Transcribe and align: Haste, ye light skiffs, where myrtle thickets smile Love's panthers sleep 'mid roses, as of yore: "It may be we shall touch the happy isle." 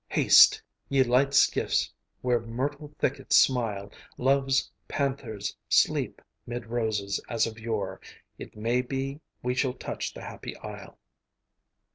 Haste, 0.09 0.63
ye 0.89 1.03
light 1.03 1.31
skiffs, 1.35 1.93
where 2.21 2.39
myrtle 2.39 2.91
thickets 2.97 3.35
smile 3.35 3.91
Love's 4.17 4.71
panthers 4.87 5.55
sleep 5.69 6.23
'mid 6.47 6.65
roses, 6.65 7.21
as 7.29 7.45
of 7.45 7.59
yore: 7.59 8.01
"It 8.39 8.57
may 8.57 8.81
be 8.81 9.21
we 9.43 9.53
shall 9.53 9.73
touch 9.75 10.11
the 10.15 10.21
happy 10.23 10.57
isle." 10.57 10.97